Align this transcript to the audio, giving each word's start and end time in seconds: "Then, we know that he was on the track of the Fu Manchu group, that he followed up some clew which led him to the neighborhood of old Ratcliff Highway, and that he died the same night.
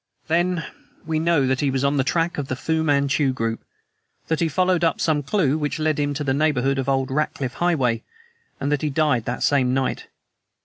"Then, 0.27 0.65
we 1.05 1.19
know 1.19 1.45
that 1.45 1.59
he 1.59 1.69
was 1.69 1.83
on 1.83 1.97
the 1.97 2.03
track 2.03 2.39
of 2.39 2.47
the 2.47 2.55
Fu 2.55 2.81
Manchu 2.83 3.31
group, 3.31 3.63
that 4.29 4.39
he 4.39 4.47
followed 4.49 4.83
up 4.83 4.99
some 4.99 5.21
clew 5.21 5.59
which 5.59 5.77
led 5.77 5.99
him 5.99 6.15
to 6.15 6.23
the 6.23 6.33
neighborhood 6.33 6.79
of 6.79 6.89
old 6.89 7.11
Ratcliff 7.11 7.53
Highway, 7.53 8.01
and 8.59 8.71
that 8.71 8.81
he 8.81 8.89
died 8.89 9.25
the 9.25 9.39
same 9.41 9.75
night. 9.75 10.07